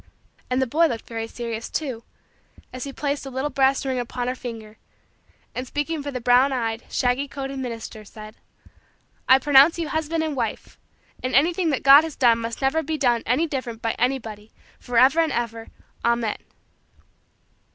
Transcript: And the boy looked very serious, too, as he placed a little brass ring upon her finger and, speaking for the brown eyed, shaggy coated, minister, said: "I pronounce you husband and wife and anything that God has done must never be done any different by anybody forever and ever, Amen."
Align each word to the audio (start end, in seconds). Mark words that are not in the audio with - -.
And 0.49 0.59
the 0.59 0.65
boy 0.65 0.87
looked 0.87 1.05
very 1.05 1.27
serious, 1.27 1.69
too, 1.69 2.03
as 2.73 2.85
he 2.85 2.91
placed 2.91 3.23
a 3.23 3.29
little 3.29 3.51
brass 3.51 3.85
ring 3.85 3.99
upon 3.99 4.27
her 4.27 4.33
finger 4.33 4.77
and, 5.53 5.67
speaking 5.67 6.01
for 6.01 6.09
the 6.09 6.19
brown 6.19 6.51
eyed, 6.51 6.85
shaggy 6.89 7.27
coated, 7.27 7.59
minister, 7.59 8.03
said: 8.03 8.33
"I 9.29 9.37
pronounce 9.37 9.77
you 9.77 9.89
husband 9.89 10.23
and 10.23 10.35
wife 10.35 10.79
and 11.21 11.35
anything 11.35 11.69
that 11.69 11.83
God 11.83 12.03
has 12.03 12.15
done 12.15 12.39
must 12.39 12.63
never 12.63 12.81
be 12.81 12.97
done 12.97 13.21
any 13.27 13.45
different 13.45 13.79
by 13.83 13.91
anybody 13.99 14.51
forever 14.79 15.19
and 15.19 15.31
ever, 15.31 15.67
Amen." 16.03 16.37